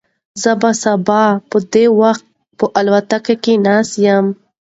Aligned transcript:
زه 0.41 0.51
به 0.61 0.71
سبا 0.83 1.23
په 1.49 1.57
دې 1.73 1.85
وخت 2.01 2.23
کې 2.27 2.55
په 2.57 2.65
الوتکه 2.79 3.35
کې 3.43 3.53
ناست 3.65 3.93
یم. 4.05 4.25